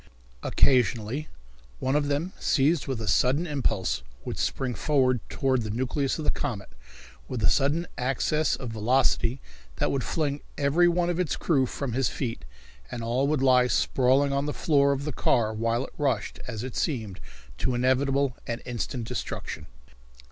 [0.41, 1.27] Occasionally
[1.77, 6.25] one of them, seized with a sudden impulse, would spring forward toward the nucleus of
[6.25, 6.69] the comet
[7.27, 9.41] with a sudden access of velocity
[9.75, 12.45] that would fling every one of its crew from his feet,
[12.89, 16.63] and all would lie sprawling on the floor of the car while it rushed, as
[16.63, 17.19] it seemed,
[17.59, 19.67] to inevitable and instant destruction.